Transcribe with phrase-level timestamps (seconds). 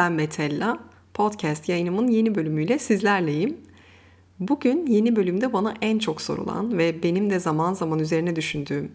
[0.00, 0.78] Ben Metella.
[1.14, 3.56] Podcast yayınımın yeni bölümüyle sizlerleyim.
[4.38, 8.92] Bugün yeni bölümde bana en çok sorulan ve benim de zaman zaman üzerine düşündüğüm,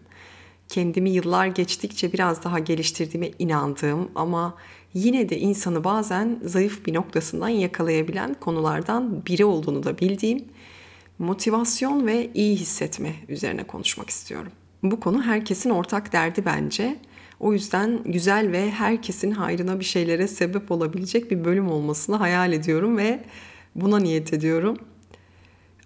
[0.68, 4.54] kendimi yıllar geçtikçe biraz daha geliştirdiğime inandığım ama
[4.94, 10.44] yine de insanı bazen zayıf bir noktasından yakalayabilen konulardan biri olduğunu da bildiğim
[11.18, 14.52] motivasyon ve iyi hissetme üzerine konuşmak istiyorum.
[14.82, 16.96] Bu konu herkesin ortak derdi bence.
[17.40, 22.96] O yüzden güzel ve herkesin hayrına bir şeylere sebep olabilecek bir bölüm olmasını hayal ediyorum
[22.96, 23.24] ve
[23.74, 24.78] buna niyet ediyorum.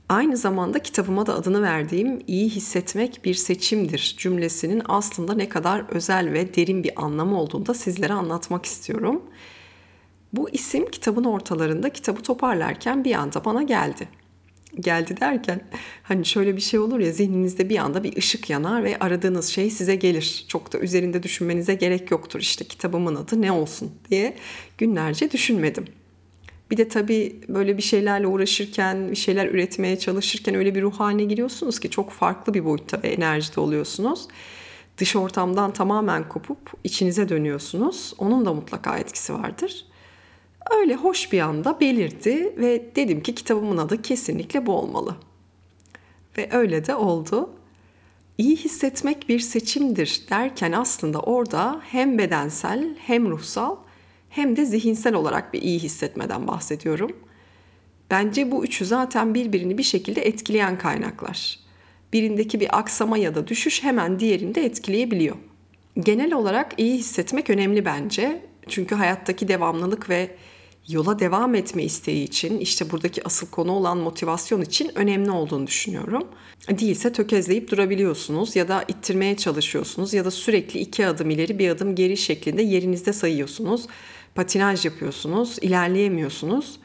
[0.09, 6.32] Aynı zamanda kitabıma da adını verdiğim iyi hissetmek bir seçimdir cümlesinin aslında ne kadar özel
[6.32, 9.23] ve derin bir anlamı olduğunu da sizlere anlatmak istiyorum.
[10.32, 14.09] Bu isim kitabın ortalarında kitabı toparlarken bir anda bana geldi
[14.80, 15.60] geldi derken
[16.02, 19.71] hani şöyle bir şey olur ya zihninizde bir anda bir ışık yanar ve aradığınız şey
[19.71, 20.45] size gelir.
[20.49, 24.37] Çok da üzerinde düşünmenize gerek yoktur işte kitabımın adı ne olsun diye
[24.79, 25.85] günlerce düşünmedim.
[26.71, 31.24] Bir de tabii böyle bir şeylerle uğraşırken, bir şeyler üretmeye çalışırken öyle bir ruh haline
[31.24, 34.29] giriyorsunuz ki çok farklı bir boyutta ve enerjide oluyorsunuz.
[34.98, 38.15] Dış ortamdan tamamen kopup içinize dönüyorsunuz.
[38.18, 39.85] Onun da mutlaka etkisi vardır.
[40.71, 45.16] Öyle hoş bir anda belirdi ve dedim ki kitabımın adı kesinlikle bu olmalı.
[46.38, 47.51] Ve öyle de oldu.
[48.38, 53.76] İyi hissetmek bir seçimdir derken aslında orada hem bedensel hem ruhsal
[54.30, 57.16] hem de zihinsel olarak bir iyi hissetmeden bahsediyorum.
[58.10, 61.59] Bence bu üçü zaten birbirini bir şekilde etkileyen kaynaklar.
[62.13, 65.37] Birindeki bir aksama ya da düşüş hemen diğerinde etkileyebiliyor.
[66.00, 68.43] Genel olarak iyi hissetmek önemli bence.
[68.69, 70.31] Çünkü hayattaki devamlılık ve
[70.91, 76.28] yola devam etme isteği için işte buradaki asıl konu olan motivasyon için önemli olduğunu düşünüyorum.
[76.69, 81.94] Değilse tökezleyip durabiliyorsunuz ya da ittirmeye çalışıyorsunuz ya da sürekli iki adım ileri bir adım
[81.94, 83.87] geri şeklinde yerinizde sayıyorsunuz.
[84.34, 86.78] Patinaj yapıyorsunuz, ilerleyemiyorsunuz.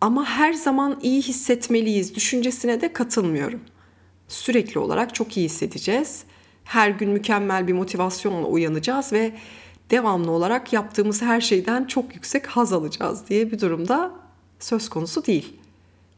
[0.00, 3.60] Ama her zaman iyi hissetmeliyiz düşüncesine de katılmıyorum.
[4.28, 6.24] Sürekli olarak çok iyi hissedeceğiz.
[6.64, 9.32] Her gün mükemmel bir motivasyonla uyanacağız ve
[9.90, 14.12] devamlı olarak yaptığımız her şeyden çok yüksek haz alacağız diye bir durumda
[14.60, 15.56] söz konusu değil.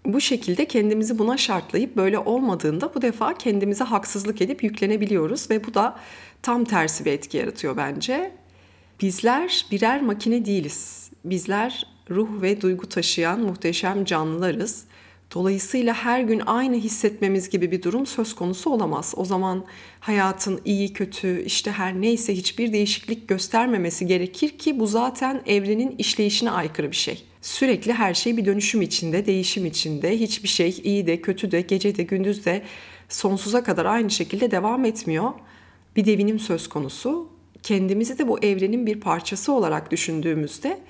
[0.05, 5.75] Bu şekilde kendimizi buna şartlayıp böyle olmadığında bu defa kendimize haksızlık edip yüklenebiliyoruz ve bu
[5.75, 5.97] da
[6.43, 8.33] tam tersi bir etki yaratıyor bence.
[9.01, 11.11] Bizler birer makine değiliz.
[11.25, 14.85] Bizler ruh ve duygu taşıyan muhteşem canlılarız.
[15.35, 19.15] Dolayısıyla her gün aynı hissetmemiz gibi bir durum söz konusu olamaz.
[19.17, 19.65] O zaman
[20.01, 26.51] hayatın iyi kötü işte her neyse hiçbir değişiklik göstermemesi gerekir ki bu zaten evrenin işleyişine
[26.51, 27.25] aykırı bir şey.
[27.43, 30.21] Sürekli her şey bir dönüşüm içinde, değişim içinde.
[30.21, 32.63] Hiçbir şey iyi de kötü de gece de gündüz de
[33.09, 35.31] sonsuza kadar aynı şekilde devam etmiyor.
[35.97, 37.29] Bir devinim söz konusu.
[37.63, 40.81] Kendimizi de bu evrenin bir parçası olarak düşündüğümüzde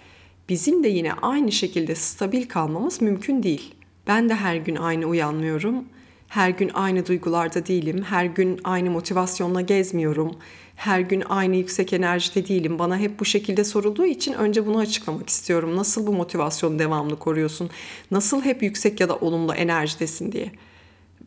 [0.48, 3.74] bizim de yine aynı şekilde stabil kalmamız mümkün değil.
[4.08, 5.84] Ben de her gün aynı uyanmıyorum.
[6.28, 8.02] Her gün aynı duygularda değilim.
[8.02, 10.36] Her gün aynı motivasyonla gezmiyorum.
[10.76, 12.78] Her gün aynı yüksek enerjide değilim.
[12.78, 15.76] Bana hep bu şekilde sorulduğu için önce bunu açıklamak istiyorum.
[15.76, 17.70] Nasıl bu motivasyonu devamlı koruyorsun?
[18.10, 20.52] Nasıl hep yüksek ya da olumlu enerjidesin diye.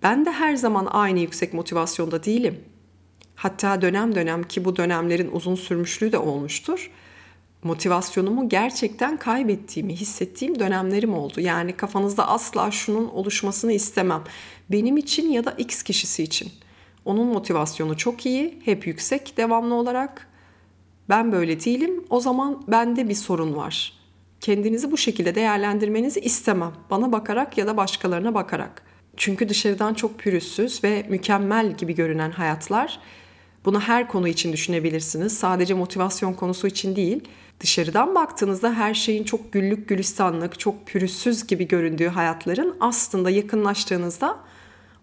[0.03, 2.59] Ben de her zaman aynı yüksek motivasyonda değilim.
[3.35, 6.91] Hatta dönem dönem ki bu dönemlerin uzun sürmüşlüğü de olmuştur
[7.63, 11.41] motivasyonumu gerçekten kaybettiğimi hissettiğim dönemlerim oldu.
[11.41, 14.23] Yani kafanızda asla şunun oluşmasını istemem.
[14.71, 16.51] Benim için ya da X kişisi için.
[17.05, 20.27] Onun motivasyonu çok iyi, hep yüksek devamlı olarak.
[21.09, 22.05] Ben böyle değilim.
[22.09, 23.93] O zaman bende bir sorun var.
[24.39, 26.71] Kendinizi bu şekilde değerlendirmenizi istemem.
[26.89, 28.83] Bana bakarak ya da başkalarına bakarak.
[29.17, 32.99] Çünkü dışarıdan çok pürüzsüz ve mükemmel gibi görünen hayatlar
[33.65, 35.37] bunu her konu için düşünebilirsiniz.
[35.37, 37.23] Sadece motivasyon konusu için değil.
[37.61, 44.37] Dışarıdan baktığınızda her şeyin çok güllük gülistanlık, çok pürüzsüz gibi göründüğü hayatların aslında yakınlaştığınızda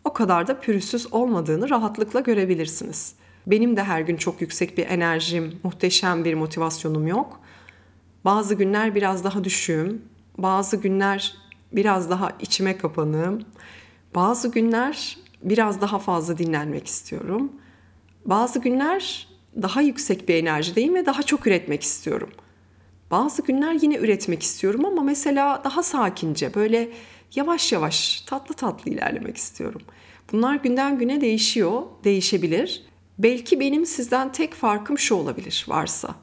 [0.04, 3.14] o kadar da pürüzsüz olmadığını rahatlıkla görebilirsiniz.
[3.46, 7.40] Benim de her gün çok yüksek bir enerjim, muhteşem bir motivasyonum yok.
[8.24, 10.02] Bazı günler biraz daha düşüğüm,
[10.38, 11.36] bazı günler
[11.72, 13.42] biraz daha içime kapanığım,
[14.14, 17.52] bazı günler biraz daha fazla dinlenmek istiyorum.
[18.24, 19.28] Bazı günler
[19.62, 22.47] daha yüksek bir enerjideyim ve daha çok üretmek istiyorum.''
[23.10, 26.88] Bazı günler yine üretmek istiyorum ama mesela daha sakince böyle
[27.34, 29.80] yavaş yavaş tatlı tatlı ilerlemek istiyorum.
[30.32, 32.82] Bunlar günden güne değişiyor, değişebilir.
[33.18, 36.14] Belki benim sizden tek farkım şu olabilir varsa.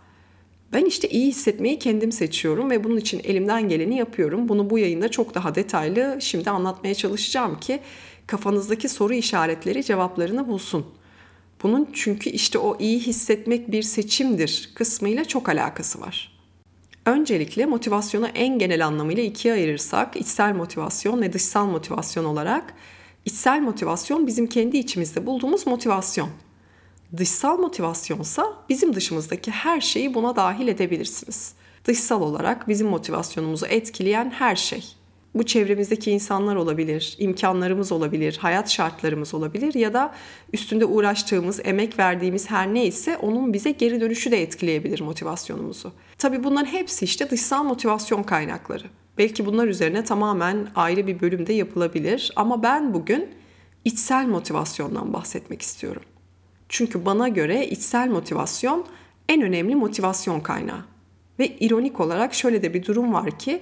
[0.73, 4.49] Ben işte iyi hissetmeyi kendim seçiyorum ve bunun için elimden geleni yapıyorum.
[4.49, 7.79] Bunu bu yayında çok daha detaylı şimdi anlatmaya çalışacağım ki
[8.27, 10.85] kafanızdaki soru işaretleri cevaplarını bulsun.
[11.63, 16.34] Bunun çünkü işte o iyi hissetmek bir seçimdir kısmıyla çok alakası var.
[17.05, 22.73] Öncelikle motivasyonu en genel anlamıyla ikiye ayırırsak içsel motivasyon ve dışsal motivasyon olarak
[23.25, 26.29] içsel motivasyon bizim kendi içimizde bulduğumuz motivasyon.
[27.17, 31.53] Dışsal motivasyonsa bizim dışımızdaki her şeyi buna dahil edebilirsiniz.
[31.85, 34.95] Dışsal olarak bizim motivasyonumuzu etkileyen her şey.
[35.35, 40.13] Bu çevremizdeki insanlar olabilir, imkanlarımız olabilir, hayat şartlarımız olabilir ya da
[40.53, 45.91] üstünde uğraştığımız, emek verdiğimiz her neyse onun bize geri dönüşü de etkileyebilir motivasyonumuzu.
[46.17, 48.83] Tabii bunların hepsi işte dışsal motivasyon kaynakları.
[49.17, 53.29] Belki bunlar üzerine tamamen ayrı bir bölümde yapılabilir ama ben bugün
[53.85, 56.03] içsel motivasyondan bahsetmek istiyorum.
[56.69, 58.85] Çünkü bana göre içsel motivasyon
[59.29, 60.85] en önemli motivasyon kaynağı.
[61.39, 63.61] Ve ironik olarak şöyle de bir durum var ki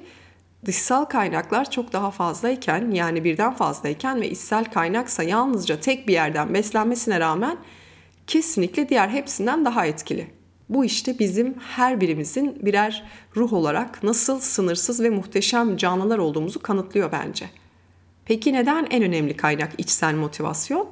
[0.66, 6.54] dışsal kaynaklar çok daha fazlayken yani birden fazlayken ve içsel kaynaksa yalnızca tek bir yerden
[6.54, 7.58] beslenmesine rağmen
[8.28, 10.28] kesinlikle diğer hepsinden daha etkili.
[10.70, 13.04] Bu işte bizim her birimizin birer
[13.36, 17.50] ruh olarak nasıl sınırsız ve muhteşem canlılar olduğumuzu kanıtlıyor bence.
[18.26, 20.88] Peki neden en önemli kaynak içsel motivasyon?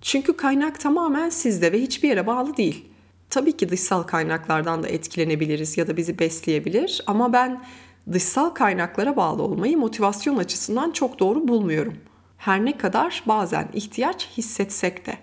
[0.00, 2.84] Çünkü kaynak tamamen sizde ve hiçbir yere bağlı değil.
[3.30, 7.64] Tabii ki dışsal kaynaklardan da etkilenebiliriz ya da bizi besleyebilir ama ben
[8.12, 11.94] dışsal kaynaklara bağlı olmayı motivasyon açısından çok doğru bulmuyorum.
[12.36, 15.18] Her ne kadar bazen ihtiyaç hissetsek de.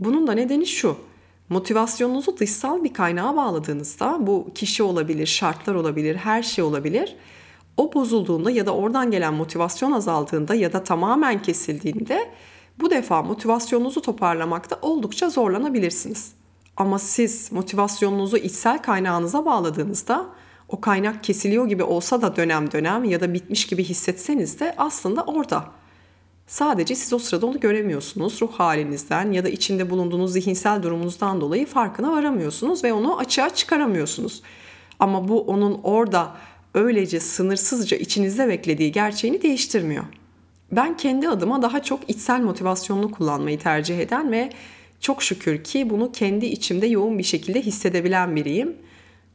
[0.00, 0.96] Bunun da nedeni şu.
[1.48, 7.16] Motivasyonunuzu dışsal bir kaynağa bağladığınızda bu kişi olabilir, şartlar olabilir, her şey olabilir.
[7.76, 12.30] O bozulduğunda ya da oradan gelen motivasyon azaldığında ya da tamamen kesildiğinde
[12.80, 16.32] bu defa motivasyonunuzu toparlamakta oldukça zorlanabilirsiniz.
[16.76, 20.26] Ama siz motivasyonunuzu içsel kaynağınıza bağladığınızda
[20.68, 25.22] o kaynak kesiliyor gibi olsa da dönem dönem ya da bitmiş gibi hissetseniz de aslında
[25.22, 25.64] orada.
[26.46, 31.66] Sadece siz o sırada onu göremiyorsunuz ruh halinizden ya da içinde bulunduğunuz zihinsel durumunuzdan dolayı
[31.66, 34.42] farkına varamıyorsunuz ve onu açığa çıkaramıyorsunuz.
[34.98, 36.36] Ama bu onun orada
[36.74, 40.04] öylece sınırsızca içinizde beklediği gerçeğini değiştirmiyor.
[40.72, 44.50] Ben kendi adıma daha çok içsel motivasyonunu kullanmayı tercih eden ve
[45.00, 48.76] çok şükür ki bunu kendi içimde yoğun bir şekilde hissedebilen biriyim.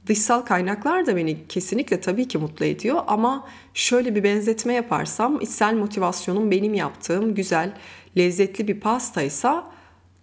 [0.05, 5.73] Dışsal kaynaklar da beni kesinlikle tabii ki mutlu ediyor ama şöyle bir benzetme yaparsam içsel
[5.73, 7.77] motivasyonum benim yaptığım güzel,
[8.17, 9.71] lezzetli bir pastaysa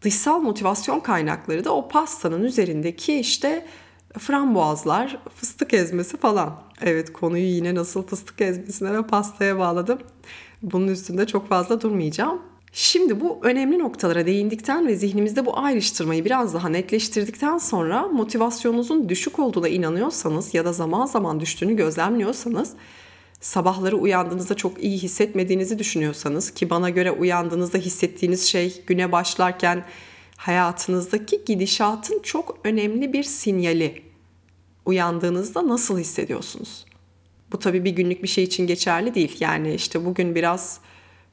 [0.03, 3.67] dışsal motivasyon kaynakları da o pastanın üzerindeki işte
[4.19, 6.63] frambuazlar, fıstık ezmesi falan.
[6.81, 9.99] Evet konuyu yine nasıl fıstık ezmesine ve pastaya bağladım.
[10.63, 12.43] Bunun üstünde çok fazla durmayacağım.
[12.73, 19.38] Şimdi bu önemli noktalara değindikten ve zihnimizde bu ayrıştırmayı biraz daha netleştirdikten sonra motivasyonunuzun düşük
[19.38, 22.73] olduğuna inanıyorsanız ya da zaman zaman düştüğünü gözlemliyorsanız
[23.41, 29.85] sabahları uyandığınızda çok iyi hissetmediğinizi düşünüyorsanız ki bana göre uyandığınızda hissettiğiniz şey güne başlarken
[30.37, 34.03] hayatınızdaki gidişatın çok önemli bir sinyali.
[34.87, 36.85] Uyandığınızda nasıl hissediyorsunuz?
[37.53, 39.37] Bu tabii bir günlük bir şey için geçerli değil.
[39.41, 40.81] Yani işte bugün biraz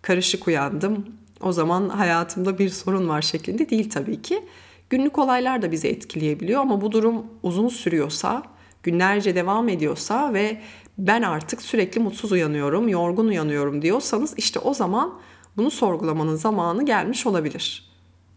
[0.01, 1.05] karışık uyandım
[1.45, 4.43] o zaman hayatımda bir sorun var şeklinde değil tabii ki.
[4.89, 8.43] Günlük olaylar da bizi etkileyebiliyor ama bu durum uzun sürüyorsa,
[8.83, 10.61] günlerce devam ediyorsa ve
[10.97, 15.13] ben artık sürekli mutsuz uyanıyorum, yorgun uyanıyorum diyorsanız işte o zaman
[15.57, 17.89] bunu sorgulamanın zamanı gelmiş olabilir.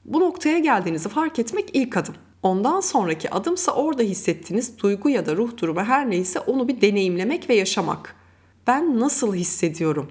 [0.05, 2.15] Bu noktaya geldiğinizi fark etmek ilk adım.
[2.43, 7.51] Ondan sonraki adımsa orada hissettiğiniz duygu ya da ruh durumu her neyse onu bir deneyimlemek
[7.51, 8.15] ve yaşamak.
[8.67, 10.11] Ben nasıl hissediyorum?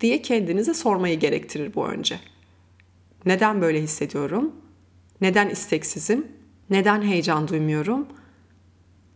[0.00, 2.20] diye kendinize sormayı gerektirir bu önce.
[3.26, 4.52] Neden böyle hissediyorum?
[5.20, 6.26] Neden isteksizim?
[6.70, 8.06] Neden heyecan duymuyorum?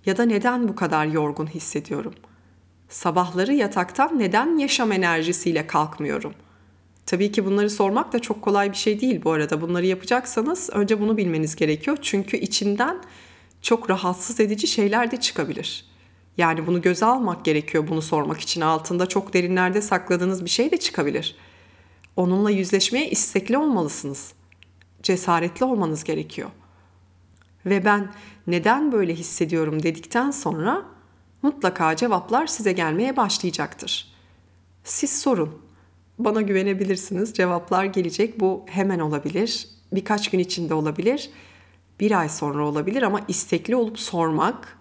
[0.06, 2.14] Ya da neden bu kadar yorgun hissediyorum?
[2.88, 6.34] Sabahları yataktan neden yaşam enerjisiyle kalkmıyorum?
[7.06, 9.60] Tabii ki bunları sormak da çok kolay bir şey değil bu arada.
[9.60, 11.98] Bunları yapacaksanız önce bunu bilmeniz gerekiyor.
[12.02, 12.96] Çünkü içinden
[13.62, 15.84] çok rahatsız edici şeyler de çıkabilir.
[16.36, 18.60] Yani bunu göze almak gerekiyor bunu sormak için.
[18.60, 21.36] Altında çok derinlerde sakladığınız bir şey de çıkabilir.
[22.16, 24.32] Onunla yüzleşmeye istekli olmalısınız.
[25.02, 26.50] Cesaretli olmanız gerekiyor.
[27.66, 28.12] Ve ben
[28.46, 30.82] neden böyle hissediyorum dedikten sonra
[31.42, 34.12] mutlaka cevaplar size gelmeye başlayacaktır.
[34.84, 35.62] Siz sorun.
[36.18, 37.34] Bana güvenebilirsiniz.
[37.34, 38.40] Cevaplar gelecek.
[38.40, 39.68] Bu hemen olabilir.
[39.92, 41.30] Birkaç gün içinde olabilir.
[42.00, 44.78] Bir ay sonra olabilir ama istekli olup sormak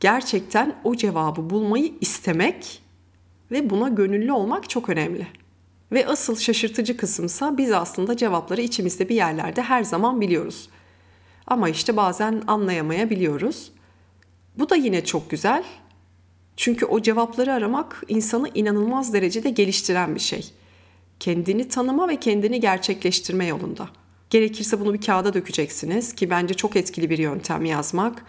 [0.00, 2.82] gerçekten o cevabı bulmayı istemek
[3.50, 5.26] ve buna gönüllü olmak çok önemli.
[5.92, 10.68] Ve asıl şaşırtıcı kısımsa biz aslında cevapları içimizde bir yerlerde her zaman biliyoruz.
[11.46, 13.72] Ama işte bazen anlayamayabiliyoruz.
[14.58, 15.64] Bu da yine çok güzel.
[16.56, 20.50] Çünkü o cevapları aramak insanı inanılmaz derecede geliştiren bir şey.
[21.20, 23.88] Kendini tanıma ve kendini gerçekleştirme yolunda.
[24.30, 28.24] Gerekirse bunu bir kağıda dökeceksiniz ki bence çok etkili bir yöntem yazmak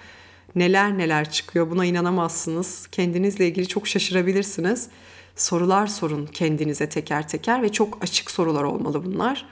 [0.56, 2.88] neler neler çıkıyor buna inanamazsınız.
[2.88, 4.88] Kendinizle ilgili çok şaşırabilirsiniz.
[5.39, 9.46] Sorular sorun kendinize teker teker ve çok açık sorular olmalı bunlar.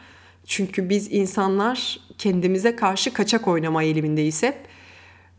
[0.45, 4.57] Çünkü biz insanlar kendimize karşı kaçak oynama eğilimindeyiz hep.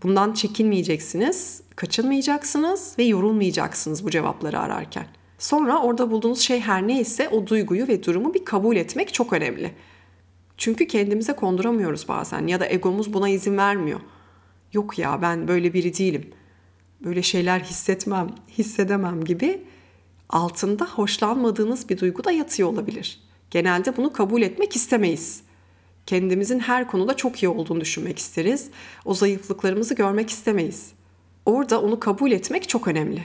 [0.02, 5.07] Bundan çekinmeyeceksiniz, kaçınmayacaksınız ve yorulmayacaksınız bu cevapları ararken.
[5.38, 9.75] Sonra orada bulduğunuz şey her neyse o duyguyu ve durumu bir kabul etmek çok önemli.
[10.57, 14.00] Çünkü kendimize konduramıyoruz bazen ya da egomuz buna izin vermiyor.
[14.73, 16.31] Yok ya ben böyle biri değilim.
[17.05, 18.28] Böyle şeyler hissetmem,
[18.59, 19.64] hissedemem gibi
[20.29, 23.21] altında hoşlanmadığınız bir duygu da yatıyor olabilir.
[23.51, 25.43] Genelde bunu kabul etmek istemeyiz.
[26.07, 28.71] Kendimizin her konuda çok iyi olduğunu düşünmek isteriz.
[29.05, 30.93] O zayıflıklarımızı görmek istemeyiz.
[31.47, 33.25] Orada onu kabul etmek çok önemli.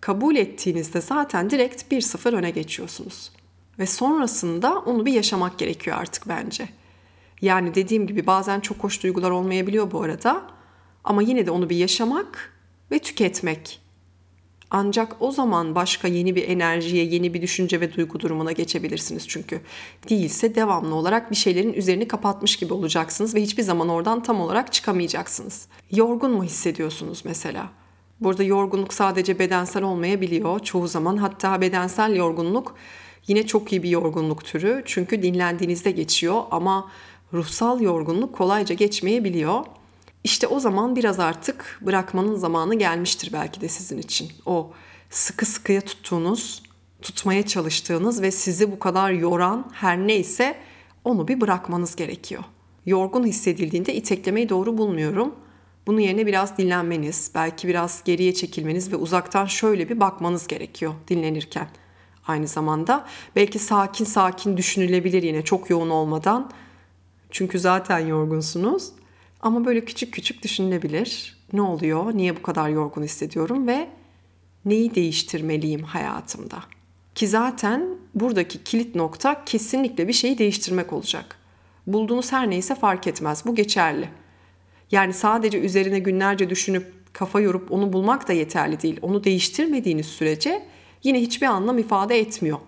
[0.00, 3.30] Kabul ettiğinizde zaten direkt 1-0 öne geçiyorsunuz.
[3.78, 6.68] Ve sonrasında onu bir yaşamak gerekiyor artık bence.
[7.40, 10.42] Yani dediğim gibi bazen çok hoş duygular olmayabiliyor bu arada.
[11.04, 12.52] Ama yine de onu bir yaşamak
[12.90, 13.80] ve tüketmek.
[14.70, 19.60] Ancak o zaman başka yeni bir enerjiye, yeni bir düşünce ve duygu durumuna geçebilirsiniz çünkü.
[20.08, 24.72] Değilse devamlı olarak bir şeylerin üzerini kapatmış gibi olacaksınız ve hiçbir zaman oradan tam olarak
[24.72, 25.66] çıkamayacaksınız.
[25.90, 27.70] Yorgun mu hissediyorsunuz mesela?
[28.20, 31.16] Burada yorgunluk sadece bedensel olmayabiliyor çoğu zaman.
[31.16, 32.74] Hatta bedensel yorgunluk
[33.26, 34.82] yine çok iyi bir yorgunluk türü.
[34.86, 36.90] Çünkü dinlendiğinizde geçiyor ama
[37.32, 39.64] ruhsal yorgunluk kolayca geçmeyebiliyor.
[40.24, 44.32] İşte o zaman biraz artık bırakmanın zamanı gelmiştir belki de sizin için.
[44.46, 44.72] O
[45.10, 46.62] sıkı sıkıya tuttuğunuz,
[47.02, 50.56] tutmaya çalıştığınız ve sizi bu kadar yoran her neyse
[51.04, 52.44] onu bir bırakmanız gerekiyor.
[52.86, 55.34] Yorgun hissedildiğinde iteklemeyi doğru bulmuyorum.
[55.86, 61.68] Bunun yerine biraz dinlenmeniz, belki biraz geriye çekilmeniz ve uzaktan şöyle bir bakmanız gerekiyor dinlenirken.
[62.26, 66.50] Aynı zamanda belki sakin sakin düşünülebilir yine çok yoğun olmadan.
[67.30, 68.92] Çünkü zaten yorgunsunuz.
[69.42, 71.36] Ama böyle küçük küçük düşünülebilir.
[71.52, 72.16] Ne oluyor?
[72.16, 73.88] Niye bu kadar yorgun hissediyorum ve
[74.64, 76.62] neyi değiştirmeliyim hayatımda?
[77.14, 81.36] Ki zaten buradaki kilit nokta kesinlikle bir şeyi değiştirmek olacak.
[81.86, 83.46] Bulduğunuz her neyse fark etmez.
[83.46, 84.08] Bu geçerli.
[84.90, 88.98] Yani sadece üzerine günlerce düşünüp kafa yorup onu bulmak da yeterli değil.
[89.02, 90.62] Onu değiştirmediğiniz sürece
[91.02, 92.58] yine hiçbir anlam ifade etmiyor.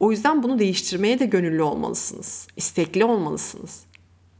[0.00, 2.46] O yüzden bunu değiştirmeye de gönüllü olmalısınız.
[2.56, 3.84] İstekli olmalısınız.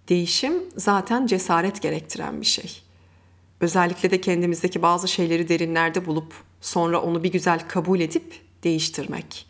[0.09, 2.83] Değişim zaten cesaret gerektiren bir şey.
[3.61, 9.47] Özellikle de kendimizdeki bazı şeyleri derinlerde bulup sonra onu bir güzel kabul edip değiştirmek.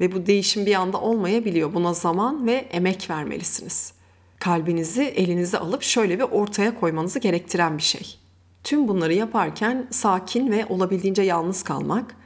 [0.00, 1.74] Ve bu değişim bir anda olmayabiliyor.
[1.74, 3.92] Buna zaman ve emek vermelisiniz.
[4.38, 8.18] Kalbinizi elinize alıp şöyle bir ortaya koymanızı gerektiren bir şey.
[8.64, 12.16] Tüm bunları yaparken sakin ve olabildiğince yalnız kalmak,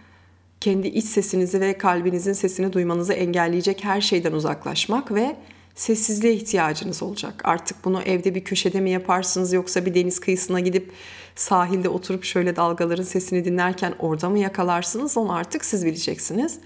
[0.61, 5.37] kendi iç sesinizi ve kalbinizin sesini duymanızı engelleyecek her şeyden uzaklaşmak ve
[5.75, 7.41] sessizliğe ihtiyacınız olacak.
[7.45, 10.93] Artık bunu evde bir köşede mi yaparsınız yoksa bir deniz kıyısına gidip
[11.35, 16.59] sahilde oturup şöyle dalgaların sesini dinlerken orada mı yakalarsınız onu artık siz bileceksiniz.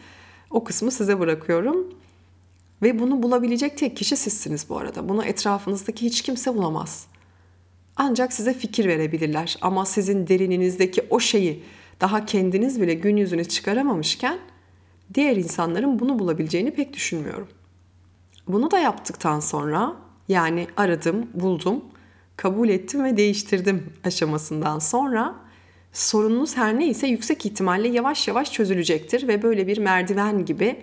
[0.51, 1.95] O kısmı size bırakıyorum.
[2.83, 5.09] Ve bunu bulabilecek tek kişi sizsiniz bu arada.
[5.09, 7.07] Bunu etrafınızdaki hiç kimse bulamaz.
[7.97, 11.63] Ancak size fikir verebilirler ama sizin derininizdeki o şeyi
[12.01, 14.39] daha kendiniz bile gün yüzüne çıkaramamışken
[15.15, 17.49] diğer insanların bunu bulabileceğini pek düşünmüyorum.
[18.49, 19.97] Bunu da yaptıktan sonra
[20.29, 21.85] yani aradım, buldum,
[22.37, 25.35] kabul ettim ve değiştirdim aşamasından sonra
[25.93, 30.77] sorununuz her neyse yüksek ihtimalle yavaş yavaş çözülecektir ve böyle bir merdiven gibi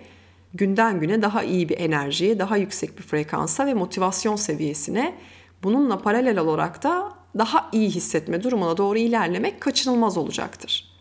[0.54, 5.14] günden güne daha iyi bir enerjiye, daha yüksek bir frekansa ve motivasyon seviyesine
[5.62, 10.94] bununla paralel olarak da daha iyi hissetme durumuna doğru ilerlemek kaçınılmaz olacaktır.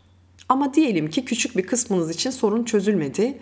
[0.50, 3.38] Ama diyelim ki küçük bir kısmınız için sorun çözülmedi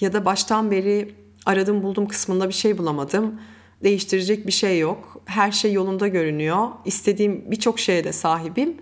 [0.00, 1.14] ya da baştan beri
[1.46, 3.40] aradım buldum kısmında bir şey bulamadım.
[3.82, 5.20] Değiştirecek bir şey yok.
[5.24, 6.68] Her şey yolunda görünüyor.
[6.84, 8.76] İstediğim birçok şeye de sahibim.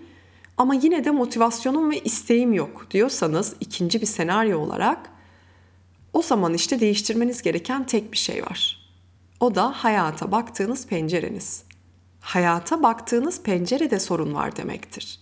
[0.57, 5.09] Ama yine de motivasyonum ve isteğim yok diyorsanız ikinci bir senaryo olarak
[6.13, 8.77] o zaman işte değiştirmeniz gereken tek bir şey var.
[9.39, 11.63] O da hayata baktığınız pencereniz.
[12.19, 15.19] Hayata baktığınız pencerede sorun var demektir.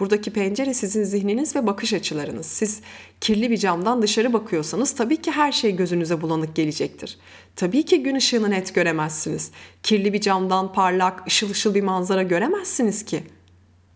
[0.00, 2.46] Buradaki pencere sizin zihniniz ve bakış açılarınız.
[2.46, 2.80] Siz
[3.20, 7.18] kirli bir camdan dışarı bakıyorsanız tabii ki her şey gözünüze bulanık gelecektir.
[7.56, 9.50] Tabii ki gün ışığını net göremezsiniz.
[9.82, 13.22] Kirli bir camdan parlak, ışıl ışıl bir manzara göremezsiniz ki.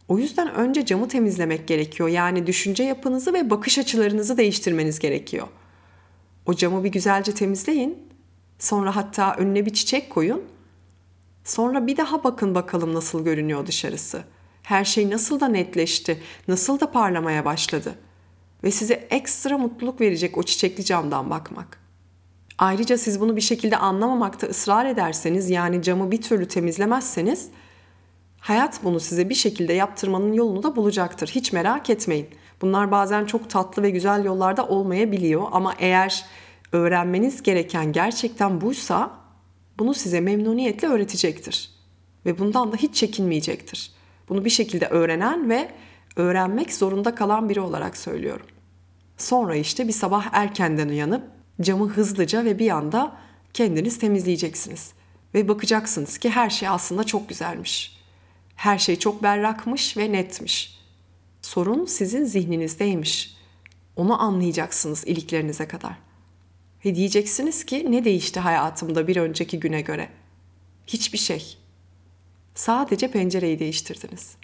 [0.08, 2.08] O yüzden önce camı temizlemek gerekiyor.
[2.08, 5.46] Yani düşünce yapınızı ve bakış açılarınızı değiştirmeniz gerekiyor.
[6.46, 7.98] O camı bir güzelce temizleyin.
[8.58, 10.42] Sonra hatta önüne bir çiçek koyun.
[11.44, 14.24] Sonra bir daha bakın bakalım nasıl görünüyor dışarısı.
[14.62, 17.94] Her şey nasıl da netleşti, nasıl da parlamaya başladı.
[18.64, 21.78] Ve size ekstra mutluluk verecek o çiçekli camdan bakmak.
[22.58, 27.50] Ayrıca siz bunu bir şekilde anlamamakta ısrar ederseniz yani camı bir türlü temizlemezseniz
[28.42, 31.28] Hayat bunu size bir şekilde yaptırmanın yolunu da bulacaktır.
[31.28, 32.26] Hiç merak etmeyin.
[32.62, 36.24] Bunlar bazen çok tatlı ve güzel yollarda olmayabiliyor ama eğer
[36.72, 39.10] öğrenmeniz gereken gerçekten buysa
[39.78, 41.70] bunu size memnuniyetle öğretecektir.
[42.26, 43.91] Ve bundan da hiç çekinmeyecektir.
[44.28, 45.68] Bunu bir şekilde öğrenen ve
[46.16, 48.46] öğrenmek zorunda kalan biri olarak söylüyorum.
[49.16, 51.22] Sonra işte bir sabah erkenden uyanıp
[51.60, 53.16] camı hızlıca ve bir anda
[53.54, 54.92] kendiniz temizleyeceksiniz.
[55.34, 57.96] Ve bakacaksınız ki her şey aslında çok güzelmiş.
[58.56, 60.78] Her şey çok berrakmış ve netmiş.
[61.42, 63.36] Sorun sizin zihninizdeymiş.
[63.96, 65.94] Onu anlayacaksınız iliklerinize kadar.
[66.84, 70.08] Ve diyeceksiniz ki ne değişti hayatımda bir önceki güne göre?
[70.86, 71.58] Hiçbir şey.
[72.54, 74.36] Sadece pencereyi değiştirdiniz.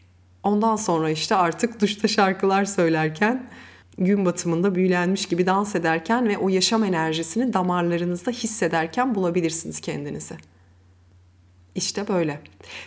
[0.42, 3.50] Ondan sonra işte artık duşta şarkılar söylerken,
[3.98, 10.34] gün batımında büyülenmiş gibi dans ederken ve o yaşam enerjisini damarlarınızda hissederken bulabilirsiniz kendinizi.
[11.74, 12.40] İşte böyle.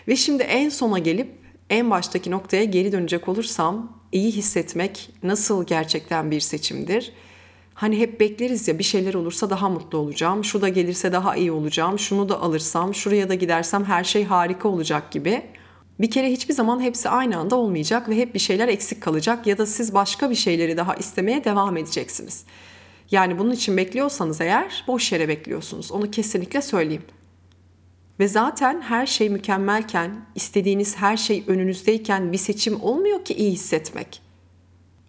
[0.08, 1.32] Ve şimdi en sona gelip
[1.70, 7.14] en baştaki noktaya geri dönecek olursam iyi hissetmek nasıl gerçekten bir seçimdir?
[7.82, 11.52] Hani hep bekleriz ya bir şeyler olursa daha mutlu olacağım, şu da gelirse daha iyi
[11.52, 15.42] olacağım, şunu da alırsam, şuraya da gidersem her şey harika olacak gibi.
[16.00, 19.58] Bir kere hiçbir zaman hepsi aynı anda olmayacak ve hep bir şeyler eksik kalacak ya
[19.58, 22.46] da siz başka bir şeyleri daha istemeye devam edeceksiniz.
[23.12, 25.92] Yani bunun için bekliyorsanız eğer boş yere bekliyorsunuz.
[25.92, 27.06] Onu kesinlikle söyleyeyim.
[28.20, 34.22] Ve zaten her şey mükemmelken, istediğiniz her şey önünüzdeyken bir seçim olmuyor ki iyi hissetmek.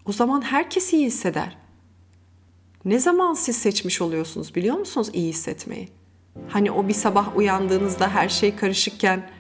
[0.07, 1.62] O zaman herkes iyi hisseder.
[2.85, 5.89] Ne zaman siz seçmiş oluyorsunuz biliyor musunuz iyi hissetmeyi?
[6.49, 9.31] Hani o bir sabah uyandığınızda her şey karışıkken,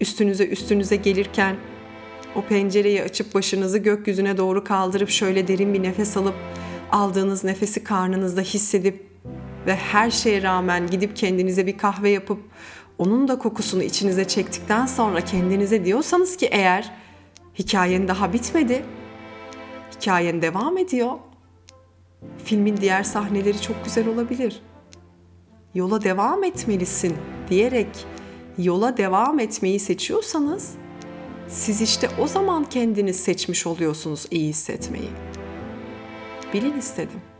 [0.00, 1.56] üstünüze üstünüze gelirken,
[2.36, 6.34] o pencereyi açıp başınızı gökyüzüne doğru kaldırıp şöyle derin bir nefes alıp
[6.92, 9.06] aldığınız nefesi karnınızda hissedip
[9.66, 12.38] ve her şeye rağmen gidip kendinize bir kahve yapıp
[12.98, 16.90] onun da kokusunu içinize çektikten sonra kendinize diyorsanız ki eğer
[17.58, 18.84] hikayen daha bitmedi,
[19.96, 21.12] hikayen devam ediyor.
[22.44, 24.62] Filmin diğer sahneleri çok güzel olabilir.
[25.74, 27.16] Yola devam etmelisin
[27.50, 28.06] diyerek
[28.58, 30.74] yola devam etmeyi seçiyorsanız
[31.48, 35.08] siz işte o zaman kendiniz seçmiş oluyorsunuz iyi hissetmeyi.
[36.54, 37.33] Bilin istedim.